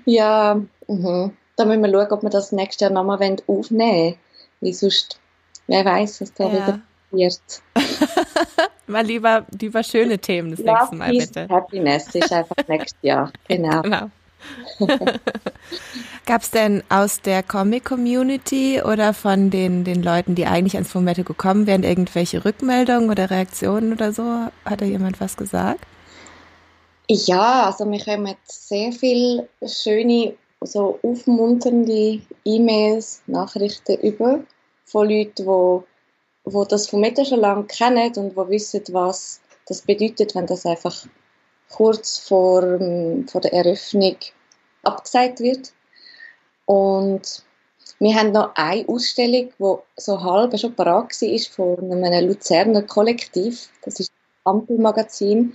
ja 0.04 0.60
mhm. 0.86 1.32
da 1.56 1.64
müssen 1.64 1.82
wir 1.82 1.90
schauen, 1.90 2.12
ob 2.12 2.22
wir 2.22 2.30
das 2.30 2.52
nächstes 2.52 2.80
Jahr 2.80 2.90
nochmal 2.90 3.16
aufnehmen 3.46 3.70
wollen. 3.76 4.14
Weil 4.60 4.72
sonst, 4.72 5.18
wer 5.66 5.84
weiß, 5.84 6.20
was 6.20 6.32
da 6.34 6.44
ja. 6.44 6.52
wieder 6.52 6.80
passiert. 7.10 7.62
mal 8.86 9.04
lieber, 9.04 9.46
lieber 9.58 9.82
schöne 9.82 10.18
Themen 10.18 10.50
das 10.50 10.60
Love, 10.60 10.72
nächste 10.72 10.96
Mal, 10.96 11.10
bitte. 11.10 11.48
Happiness 11.48 12.14
ist 12.14 12.32
einfach 12.32 12.56
nächstes 12.68 12.98
Jahr. 13.02 13.32
Genau. 13.48 13.82
genau. 13.82 14.10
Gab 16.26 16.42
es 16.42 16.50
denn 16.50 16.82
aus 16.88 17.20
der 17.20 17.44
Comic-Community 17.44 18.82
oder 18.82 19.14
von 19.14 19.48
den, 19.50 19.84
den 19.84 20.02
Leuten, 20.02 20.34
die 20.34 20.46
eigentlich 20.46 20.74
ans 20.74 20.90
Fumetto 20.90 21.22
gekommen 21.22 21.68
wären, 21.68 21.84
irgendwelche 21.84 22.44
Rückmeldungen 22.44 23.10
oder 23.10 23.30
Reaktionen 23.30 23.92
oder 23.92 24.12
so? 24.12 24.48
Hat 24.64 24.80
da 24.80 24.84
jemand 24.84 25.20
was 25.20 25.36
gesagt? 25.36 25.86
Ja, 27.08 27.66
also 27.66 27.88
wir 27.88 28.00
haben 28.00 28.34
sehr 28.44 28.90
viele 28.90 29.48
schöne, 29.64 30.34
so 30.62 30.98
aufmunternde 31.04 32.20
E-Mails, 32.44 33.22
Nachrichten 33.28 33.96
über 34.00 34.40
von 34.84 35.08
Leuten, 35.08 35.46
wo, 35.46 35.84
wo 36.42 36.64
das 36.64 36.88
Fumetto 36.88 37.24
schon 37.24 37.38
lange 37.38 37.66
kennen 37.66 38.12
und 38.16 38.30
die 38.32 38.48
wissen, 38.50 38.82
was 38.90 39.40
das 39.68 39.82
bedeutet, 39.82 40.34
wenn 40.34 40.46
das 40.46 40.66
einfach 40.66 41.06
kurz 41.70 42.18
vor, 42.18 42.62
vor 43.28 43.40
der 43.40 43.52
Eröffnung 43.52 44.16
abgesagt 44.82 45.38
wird. 45.38 45.72
Und 46.66 47.42
wir 47.98 48.14
haben 48.14 48.32
noch 48.32 48.50
eine 48.54 48.86
Ausstellung, 48.88 49.52
die 49.58 50.00
so 50.00 50.22
halb 50.22 50.58
schon 50.58 50.74
parat 50.74 51.10
war, 51.22 51.38
von 51.78 51.92
einem 51.92 52.28
Luzerner 52.28 52.82
Kollektiv. 52.82 53.70
Das 53.82 53.98
ist 54.00 54.10
das 54.10 54.52
Ampelmagazin. 54.52 55.54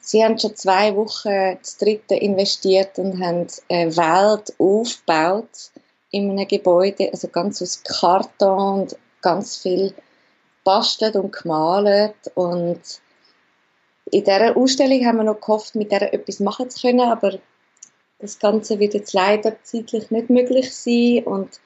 Sie 0.00 0.24
haben 0.24 0.38
schon 0.38 0.56
zwei 0.56 0.94
Wochen 0.96 1.58
das 1.60 1.78
dritte 1.78 2.16
investiert 2.16 2.98
und 2.98 3.20
haben 3.20 3.46
eine 3.68 3.96
Welt 3.96 4.54
aufgebaut 4.58 5.70
in 6.10 6.30
einem 6.30 6.46
Gebäude, 6.46 7.10
also 7.12 7.28
ganz 7.28 7.60
aus 7.60 7.82
Karton 7.82 8.80
und 8.80 8.96
ganz 9.20 9.56
viel 9.56 9.92
bastelt 10.64 11.16
und 11.16 11.32
gemalt 11.32 12.14
und 12.34 12.80
in 14.12 14.22
dieser 14.22 14.56
Ausstellung 14.56 15.04
haben 15.04 15.16
wir 15.16 15.24
noch 15.24 15.40
gehofft, 15.40 15.74
mit 15.74 15.90
der 15.90 16.14
etwas 16.14 16.38
machen 16.38 16.70
zu 16.70 16.80
können, 16.80 17.00
aber 17.00 17.38
das 18.18 18.38
Ganze 18.38 18.78
wird 18.78 18.94
jetzt 18.94 19.12
leider 19.12 19.56
zeitlich 19.62 20.10
nicht 20.10 20.30
möglich 20.30 20.74
sein 20.74 21.24
und 21.24 21.60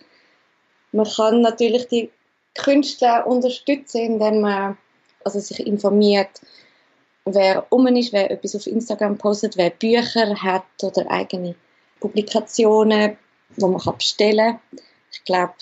man 0.92 1.07
kann 1.07 1.40
natürlich 1.40 1.87
die 1.88 2.11
Künstler 2.54 3.26
unterstützen, 3.26 4.00
indem 4.00 4.40
man 4.40 4.76
also 5.25 5.38
sich 5.38 5.64
informiert, 5.64 6.40
wer 7.25 7.66
um 7.71 7.87
ist, 7.87 8.12
wer 8.12 8.30
etwas 8.30 8.57
auf 8.57 8.66
Instagram 8.66 9.19
postet, 9.19 9.57
wer 9.57 9.71
Bücher 9.71 10.35
hat 10.42 10.64
oder 10.83 11.09
eigene 11.11 11.54
Publikationen, 12.00 13.16
wo 13.57 13.69
man 13.69 13.80
kann 13.80 13.97
bestellen 13.97 14.59
kann. 14.71 14.80
Ich 15.12 15.25
glaube, 15.25 15.54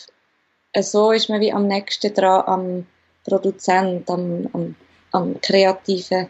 so 0.81 1.13
ist 1.13 1.29
man 1.29 1.41
wie 1.41 1.53
am 1.53 1.67
nächsten 1.67 2.15
dran 2.15 2.45
am 2.47 2.87
Produzent, 3.25 4.09
am, 4.09 4.49
am, 4.53 4.75
am 5.13 5.41
kreativen 5.41 6.29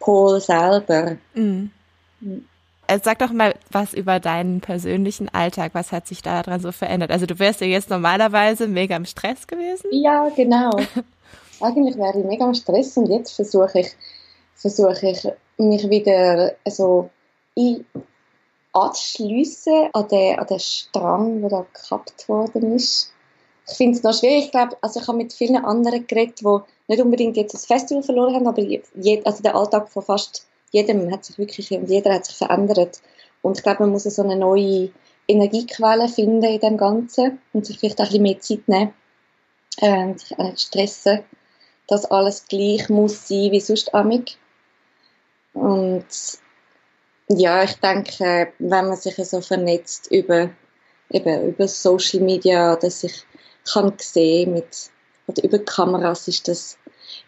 Pol 0.00 0.40
selber. 0.40 1.16
Mhm. 1.34 1.70
Äh, 2.92 3.00
sag 3.02 3.18
doch 3.20 3.32
mal 3.32 3.54
was 3.70 3.94
über 3.94 4.20
deinen 4.20 4.60
persönlichen 4.60 5.28
Alltag. 5.30 5.70
Was 5.74 5.92
hat 5.92 6.06
sich 6.06 6.20
daran 6.20 6.60
so 6.60 6.72
verändert? 6.72 7.10
Also 7.10 7.24
du 7.24 7.38
wärst 7.38 7.60
ja 7.62 7.66
jetzt 7.66 7.88
normalerweise 7.88 8.68
mega 8.68 8.96
im 8.96 9.06
Stress 9.06 9.46
gewesen. 9.46 9.88
Ja, 9.90 10.28
genau. 10.28 10.70
Eigentlich 11.60 11.96
wäre 11.96 12.18
ich 12.18 12.24
mega 12.24 12.44
im 12.44 12.54
Stress 12.54 12.96
und 12.96 13.06
jetzt 13.06 13.32
versuche 13.32 13.80
ich, 13.80 13.92
versuche 14.56 15.08
ich 15.08 15.26
mich 15.56 15.88
wieder 15.88 16.52
so 16.66 17.08
anzuschliessen 18.72 19.88
an 19.92 20.08
den, 20.08 20.38
an 20.38 20.46
den 20.46 20.60
Strang, 20.60 21.40
der 21.40 21.50
da 21.50 21.66
gekappt 21.72 22.28
worden 22.28 22.74
ist. 22.74 23.12
Ich 23.68 23.76
finde 23.76 23.96
es 23.96 24.02
noch 24.02 24.12
schwierig. 24.12 24.46
Ich 24.46 24.50
glaube, 24.50 24.76
also 24.82 25.00
ich 25.00 25.08
habe 25.08 25.16
mit 25.16 25.32
vielen 25.32 25.64
anderen 25.64 26.06
geredet, 26.06 26.40
die 26.40 26.58
nicht 26.88 27.02
unbedingt 27.02 27.36
jetzt 27.36 27.54
das 27.54 27.64
Festival 27.64 28.02
verloren 28.02 28.34
haben, 28.34 28.48
aber 28.48 28.60
je, 28.60 29.22
also 29.24 29.42
der 29.42 29.54
Alltag 29.54 29.88
von 29.88 30.02
fast 30.02 30.46
jedem 30.72 31.12
hat 31.12 31.24
sich 31.24 31.38
wirklich, 31.38 31.70
und 31.70 31.88
jeder 31.88 32.14
hat 32.14 32.26
sich 32.26 32.36
verändert. 32.36 33.00
Und 33.42 33.58
ich 33.58 33.62
glaube, 33.62 33.84
man 33.84 33.90
muss 33.90 34.04
so 34.04 34.22
eine 34.22 34.36
neue 34.36 34.90
Energiequelle 35.28 36.08
finden 36.08 36.42
in 36.42 36.60
dem 36.60 36.76
Ganzen 36.76 37.38
und 37.52 37.66
sich 37.66 37.78
vielleicht 37.78 38.00
auch 38.00 38.10
ein 38.10 38.22
bisschen 38.22 38.22
mehr 38.22 38.40
Zeit 38.40 38.68
nehmen, 38.68 38.94
äh, 39.78 40.18
sich 40.18 40.38
auch 40.38 40.44
nicht 40.44 40.60
stressen, 40.60 41.20
dass 41.86 42.10
alles 42.10 42.46
gleich 42.48 42.88
muss 42.88 43.28
sein 43.28 43.52
wie 43.52 43.60
sonst 43.60 43.94
amig. 43.94 44.38
Und 45.52 46.06
ja, 47.28 47.62
ich 47.62 47.74
denke, 47.74 48.52
wenn 48.58 48.86
man 48.86 48.96
sich 48.96 49.16
so 49.16 49.40
vernetzt 49.40 50.10
über, 50.10 50.50
eben 51.10 51.48
über 51.48 51.68
Social 51.68 52.20
Media, 52.20 52.76
dass 52.76 53.04
ich 53.04 53.24
kann 53.70 53.92
sehen 53.98 54.54
mit, 54.54 54.90
oder 55.26 55.44
über 55.44 55.58
Kameras 55.58 56.28
ist 56.28 56.48
das 56.48 56.78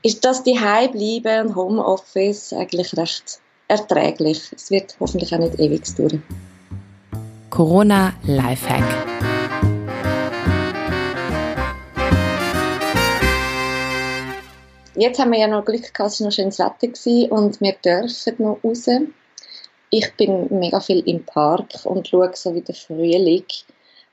ist 0.02 0.24
das 0.24 0.42
die 0.42 0.58
bleiben 0.58 1.48
und 1.48 1.56
Homeoffice 1.56 2.52
eigentlich 2.52 2.96
recht 2.96 3.40
erträglich. 3.68 4.52
Es 4.54 4.70
wird 4.70 4.96
hoffentlich 5.00 5.34
auch 5.34 5.38
nicht 5.38 5.58
ewig 5.58 5.82
dauern. 5.96 6.22
Corona 7.50 8.12
Lifehack. 8.24 8.82
Jetzt 14.96 15.18
haben 15.18 15.32
wir 15.32 15.40
ja 15.40 15.48
noch 15.48 15.64
Glück 15.64 15.92
gehabt, 15.92 16.12
es 16.12 16.20
war 16.20 16.26
noch 16.28 16.32
schönes 16.32 16.58
Wetter 16.58 17.32
und 17.32 17.60
wir 17.60 17.74
dürfen 17.84 18.34
noch 18.38 18.58
raus. 18.62 18.86
Ich 19.90 20.12
bin 20.16 20.46
mega 20.50 20.80
viel 20.80 21.00
im 21.08 21.24
Park 21.24 21.84
und 21.84 22.06
schaue 22.08 22.30
so 22.34 22.54
wie 22.54 22.60
der 22.60 22.74
Frühling 22.74 23.44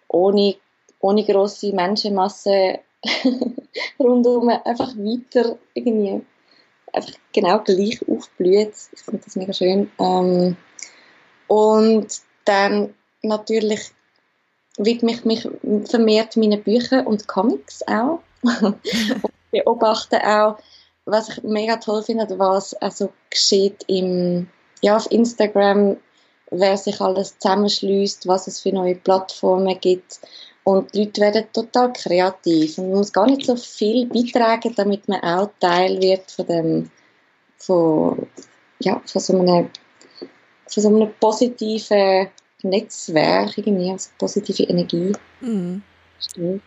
ohne, 0.08 0.56
ohne 1.00 1.24
grosse 1.24 1.74
Menschenmasse 1.74 2.80
rundum 4.00 4.50
einfach 4.50 4.96
weiter 4.96 5.58
irgendwie 5.74 6.22
einfach 6.94 7.14
genau 7.34 7.60
gleich 7.60 8.00
aufblüht. 8.08 8.74
Ich 8.92 9.02
finde 9.02 9.22
das 9.24 9.36
mega 9.36 9.54
schön. 9.54 9.90
Ähm, 10.00 10.58
und 11.48 12.08
dann 12.46 12.94
natürlich 13.22 13.92
widme 14.78 15.12
ich 15.12 15.26
mich 15.26 15.48
vermehrt 15.86 16.38
meinen 16.38 16.64
Büchern 16.64 17.06
und 17.06 17.28
Comics 17.28 17.82
auch. 17.88 18.22
und 18.62 18.82
beobachte 19.52 20.20
auch, 20.26 20.58
was 21.06 21.30
ich 21.30 21.44
mega 21.44 21.78
toll 21.78 22.04
finde, 22.04 22.28
was 22.40 22.74
also 22.76 23.12
geschieht 23.30 23.84
im, 23.88 24.48
ja, 24.82 24.98
auf 24.98 25.12
Instagram, 25.12 25.98
wer 26.52 26.78
sich 26.78 27.02
alles 27.02 27.38
zusammenschließt, 27.40 28.28
was 28.28 28.48
es 28.48 28.62
für 28.62 28.72
neue 28.72 28.96
Plattformen 28.96 29.80
gibt 29.80 30.20
und 30.72 30.94
die 30.94 31.06
Leute 31.06 31.22
werden 31.22 31.46
total 31.54 31.92
kreativ 31.94 32.78
und 32.78 32.90
man 32.90 32.98
muss 33.00 33.12
gar 33.12 33.26
nicht 33.26 33.46
so 33.46 33.56
viel 33.56 34.08
beitragen, 34.08 34.74
damit 34.76 35.08
man 35.08 35.22
auch 35.22 35.50
Teil 35.60 36.02
wird 36.02 36.32
von 36.32 36.46
dem, 36.48 36.92
von, 37.58 38.28
ja, 38.80 39.02
von 39.06 39.22
so 39.22 39.40
einem, 39.40 39.70
von 40.68 40.84
so 40.84 40.88
einem 40.88 41.14
positiven 41.20 42.28
Netzwerk 42.64 43.58
irgendwie, 43.58 43.92
also 43.92 44.10
positive 44.18 44.64
Energie. 44.64 45.12
Mhm. 45.42 45.84
Stimmt. 46.20 46.64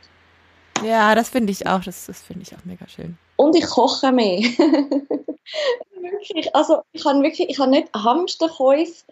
Ja, 0.85 1.15
das 1.15 1.29
finde 1.29 1.53
ich 1.53 1.67
auch, 1.67 1.83
das, 1.83 2.07
das 2.07 2.21
finde 2.21 2.43
ich 2.43 2.55
auch 2.55 2.65
mega 2.65 2.87
schön. 2.89 3.17
Und 3.37 3.57
ich 3.57 3.67
koche 3.67 4.13
mehr. 4.13 4.41
wirklich, 6.01 6.55
also 6.55 6.83
ich 6.93 7.05
habe 7.05 7.23
wirklich, 7.23 7.49
ich 7.49 7.59
habe 7.59 7.71
nicht 7.71 7.89
Hamsterkäufe 7.95 9.05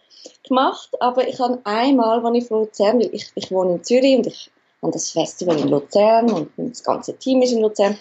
gemacht, 0.46 0.90
aber 1.00 1.26
ich 1.26 1.38
habe 1.40 1.60
einmal, 1.64 2.24
als 2.24 2.36
ich 2.36 2.46
von 2.46 2.60
Luzern, 2.60 3.00
weil 3.00 3.14
ich, 3.14 3.30
ich 3.34 3.50
wohne 3.50 3.74
in 3.74 3.84
Zürich 3.84 4.16
und 4.16 4.26
ich 4.26 4.51
habe 4.82 4.92
das 4.92 5.10
Festival 5.10 5.58
in 5.58 5.68
Luzern 5.68 6.30
und 6.30 6.50
das 6.56 6.82
ganze 6.82 7.16
Team 7.16 7.42
ist 7.42 7.52
in 7.52 7.62
Luzern. 7.62 7.96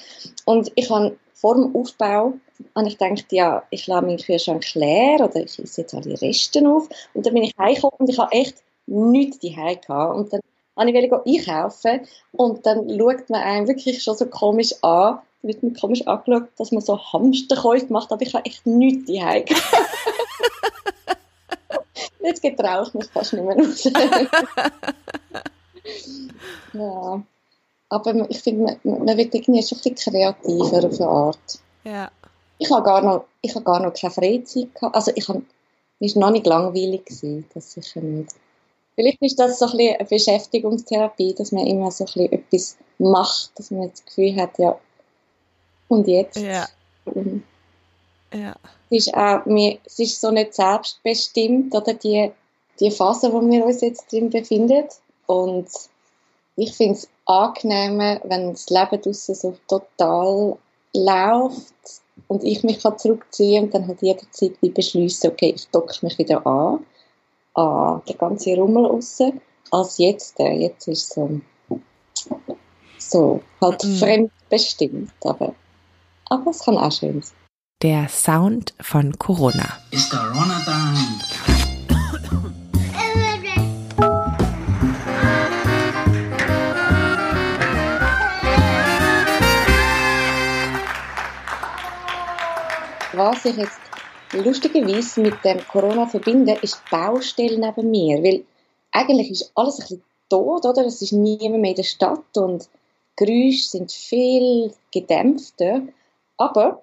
Und 0.45 0.71
ich 0.75 0.89
habe 0.89 1.15
vor 1.33 1.55
dem 1.55 1.75
Aufbau 1.75 2.33
habe 2.75 2.87
ich 2.87 2.97
gedacht, 2.97 3.25
ja, 3.31 3.63
ich 3.71 3.87
lasse 3.87 4.05
meinen 4.05 4.17
Kühlschrank 4.17 4.63
leer 4.75 5.15
oder 5.21 5.37
ich 5.37 5.57
esse 5.57 5.81
jetzt 5.81 5.93
alle 5.93 6.21
Reste 6.21 6.67
auf. 6.67 6.87
Und 7.13 7.25
dann 7.25 7.33
bin 7.33 7.43
ich 7.43 7.53
heimgekommen 7.57 7.95
und 7.99 8.09
ich 8.09 8.19
habe 8.19 8.31
echt 8.31 8.57
nichts 8.85 9.39
daheim 9.39 9.79
gehabt. 9.81 10.15
Und 10.15 10.33
dann 10.33 10.41
habe 10.77 10.91
ich 10.91 11.11
einkaufen 11.47 12.01
und 12.33 12.65
dann 12.65 12.89
schaut 12.89 13.29
man 13.29 13.41
einen 13.41 13.67
wirklich 13.67 14.03
schon 14.03 14.15
so 14.15 14.25
komisch 14.25 14.73
an, 14.81 15.19
wird 15.41 15.63
mir 15.63 15.73
komisch 15.73 16.05
angeschaut, 16.07 16.49
dass 16.57 16.71
man 16.71 16.81
so 16.81 16.99
Hamsterkäufe 16.99 17.91
macht, 17.91 18.11
aber 18.11 18.21
ich 18.21 18.33
habe 18.33 18.45
echt 18.45 18.65
nichts 18.67 19.11
daheim 19.11 19.45
Jetzt 22.23 22.43
getraue 22.43 22.83
ich 22.87 22.93
mich 22.93 23.07
fast 23.07 23.33
nicht 23.33 23.43
mehr 23.43 23.55
raus. 23.55 23.83
ja. 26.73 27.23
Aber 27.89 28.29
ich 28.29 28.39
finde, 28.39 28.77
man, 28.83 29.05
man 29.05 29.17
wird 29.17 29.35
irgendwie 29.35 29.61
schon 29.63 29.77
ein 29.77 29.93
bisschen 29.93 30.13
kreativer 30.13 30.87
auf 30.87 31.01
eine 31.01 31.09
Art. 31.09 31.59
Ja. 31.83 32.11
Ich 32.57 32.71
habe 32.71 32.83
gar 32.83 33.01
noch, 33.01 33.25
ich 33.41 33.53
habe 33.55 33.65
gar 33.65 33.81
noch 33.81 33.93
keine 33.93 34.13
Freizeit 34.13 34.73
gehabt. 34.75 34.95
Also 34.95 35.11
ich 35.15 35.27
habe, 35.27 35.41
mir 35.99 36.15
war 36.15 36.21
noch 36.21 36.31
nicht 36.31 36.45
langweilig 36.45 37.05
gewesen, 37.05 37.45
das 37.53 37.73
sicher 37.73 38.01
nicht. 38.01 38.35
Vielleicht 38.95 39.21
ist 39.21 39.39
das 39.39 39.59
so 39.59 39.65
ein 39.65 39.77
bisschen 39.77 39.95
eine 39.97 40.07
Beschäftigungstherapie, 40.07 41.33
dass 41.33 41.51
man 41.51 41.65
immer 41.65 41.91
so 41.91 42.03
ein 42.03 42.05
bisschen 42.05 42.31
etwas 42.31 42.77
macht, 42.99 43.51
dass 43.55 43.71
man 43.71 43.89
das 43.89 44.05
Gefühl 44.05 44.35
hat, 44.35 44.57
ja, 44.59 44.77
und 45.87 46.07
jetzt? 46.07 46.37
Ja. 46.37 46.67
Ja. 48.33 48.55
Es 48.89 49.07
ist, 49.07 49.13
auch, 49.13 49.45
es 49.85 49.99
ist 49.99 50.21
so 50.21 50.31
nicht 50.31 50.53
selbstbestimmt, 50.53 51.73
oder 51.75 51.93
die, 51.93 52.31
die 52.79 52.91
Phase, 52.91 53.31
wo 53.33 53.41
wir 53.41 53.65
uns 53.65 53.81
jetzt 53.81 54.11
drin 54.11 54.29
befinden. 54.29 54.85
Und 55.31 55.69
ich 56.57 56.75
finde 56.75 56.95
es 56.95 57.07
angenehmer, 57.25 58.19
wenn 58.25 58.51
das 58.51 58.69
Leben 58.69 59.01
draussen 59.01 59.33
so 59.33 59.55
total 59.65 60.57
läuft 60.93 62.01
und 62.27 62.43
ich 62.43 62.63
mich 62.63 62.83
kann 62.83 62.97
zurückziehen 62.97 63.63
und 63.63 63.73
dann 63.73 63.87
halt 63.87 64.01
jederzeit 64.01 64.61
wie 64.61 64.69
beschließen, 64.69 65.31
okay, 65.31 65.53
ich 65.55 65.69
docke 65.69 65.93
mich 66.01 66.17
wieder 66.17 66.45
an, 66.45 66.85
an 67.53 68.01
den 68.09 68.17
ganzen 68.17 68.59
Rummel 68.59 68.87
raus, 68.87 69.21
als 69.71 69.97
jetzt. 69.99 70.37
Äh, 70.41 70.51
jetzt 70.51 70.89
ist 70.89 71.03
es 71.03 71.09
so, 71.15 71.39
so 72.97 73.41
halt 73.61 73.81
mhm. 73.85 73.95
fremdbestimmt, 73.95 75.13
aber, 75.23 75.55
aber 76.29 76.51
es 76.51 76.59
kann 76.59 76.77
auch 76.77 76.91
schön 76.91 77.21
sein. 77.21 77.37
Der 77.81 78.09
Sound 78.09 78.73
von 78.81 79.17
Corona. 79.17 79.77
It's 79.91 80.09
Corona 80.09 80.59
time. 80.65 81.50
Was 93.23 93.45
ich 93.45 93.55
jetzt 93.55 93.79
lustigerweise 94.31 95.21
mit 95.21 95.45
dem 95.45 95.59
Corona 95.67 96.07
verbinde, 96.07 96.53
ist 96.63 96.77
die 96.79 96.89
Baustelle 96.89 97.59
neben 97.59 97.91
mir. 97.91 98.23
Weil 98.23 98.43
eigentlich 98.91 99.29
ist 99.29 99.51
alles 99.53 99.75
ein 99.75 99.81
bisschen 99.81 100.03
tot, 100.27 100.65
oder? 100.65 100.83
Es 100.87 101.03
ist 101.03 101.11
niemand 101.13 101.61
mehr 101.61 101.69
in 101.69 101.75
der 101.75 101.83
Stadt 101.83 102.35
und 102.35 102.67
Geräusche 103.15 103.67
sind 103.69 103.91
viel 103.91 104.73
gedämpfter. 104.91 105.83
Aber 106.37 106.81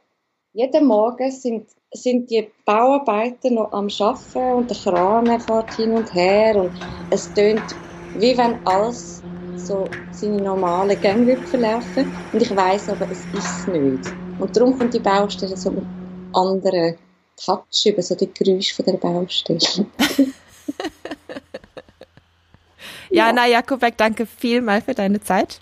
jeden 0.52 0.86
Morgen 0.86 1.32
sind, 1.32 1.66
sind 1.92 2.30
die 2.30 2.48
Bauarbeiter 2.64 3.50
noch 3.50 3.72
am 3.72 3.88
Arbeiten 3.98 4.38
und 4.58 4.70
der 4.70 4.76
Kran 4.76 5.40
fährt 5.40 5.74
hin 5.74 5.92
und 5.92 6.14
her 6.14 6.54
und 6.54 6.76
es 7.10 7.32
tönt, 7.32 7.76
wie 8.12 8.38
wenn 8.38 8.60
alles 8.64 9.24
so 9.56 9.96
seine 10.12 10.40
normalen 10.40 11.00
Gänge 11.00 11.44
verlaufen 11.44 12.12
und 12.30 12.42
ich 12.42 12.54
weiß 12.54 12.90
aber, 12.90 13.10
es 13.10 13.26
ist 13.32 13.66
nicht. 13.66 14.14
Und 14.36 14.56
darum 14.56 14.78
kommt 14.78 14.94
die 14.94 15.00
Baustelle 15.00 15.56
so 15.56 15.72
anderen 16.32 16.96
Touch 17.36 17.86
über 17.86 18.02
so 18.02 18.14
die 18.14 18.32
Geräusche 18.32 18.74
von 18.74 18.84
der 18.84 18.94
Baustelle. 18.94 19.58
Jana 23.10 23.46
Jakobek, 23.46 23.96
danke 23.96 24.26
vielmal 24.26 24.82
für 24.82 24.94
deine 24.94 25.20
Zeit. 25.20 25.60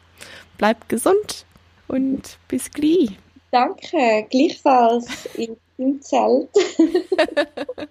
Bleib 0.59 0.89
gesund 0.89 1.45
und 1.87 2.39
bis 2.49 2.71
gleich. 2.71 3.11
Danke, 3.51 4.27
gleichfalls 4.31 5.07
im 5.35 6.03
Zelt. 6.03 6.49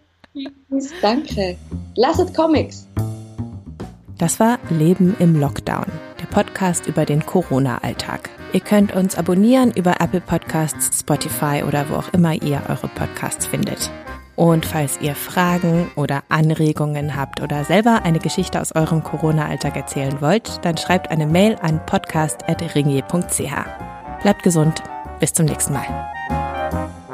Danke. 1.02 1.58
Lasst 1.96 2.36
Comics. 2.36 2.88
Das 4.18 4.40
war 4.40 4.60
Leben 4.70 5.16
im 5.20 5.40
Lockdown, 5.40 5.86
Podcast 6.36 6.86
über 6.86 7.06
den 7.06 7.26
Corona-Alltag. 7.26 8.30
Ihr 8.52 8.60
könnt 8.60 8.94
uns 8.94 9.18
abonnieren 9.18 9.72
über 9.72 10.02
Apple 10.02 10.20
Podcasts, 10.20 11.00
Spotify 11.00 11.64
oder 11.66 11.90
wo 11.90 11.96
auch 11.96 12.12
immer 12.12 12.34
ihr 12.34 12.62
eure 12.68 12.90
Podcasts 12.90 13.48
findet. 13.48 13.90
Und 14.36 14.66
falls 14.66 15.00
ihr 15.00 15.16
Fragen 15.16 15.90
oder 15.96 16.24
Anregungen 16.28 17.16
habt 17.16 17.42
oder 17.42 17.64
selber 17.64 18.02
eine 18.04 18.20
Geschichte 18.20 18.60
aus 18.60 18.76
eurem 18.76 19.02
Corona-Alltag 19.02 19.78
erzählen 19.78 20.20
wollt, 20.20 20.60
dann 20.66 20.76
schreibt 20.76 21.10
eine 21.10 21.26
Mail 21.26 21.56
an 21.62 21.80
podcast.ringier.ch. 21.86 24.22
Bleibt 24.22 24.44
gesund 24.44 24.84
bis 25.22 25.32
zum 25.32 25.46
nächsten 25.46 25.72
Mal. 25.72 27.05